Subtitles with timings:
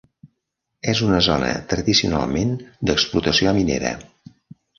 [0.93, 2.55] És una zona tradicionalment
[2.89, 3.95] d'explotació minera.